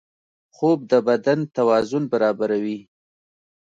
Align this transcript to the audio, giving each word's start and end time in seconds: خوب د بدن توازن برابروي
خوب 0.55 0.79
د 0.91 0.93
بدن 1.07 1.39
توازن 1.55 2.03
برابروي 2.13 2.79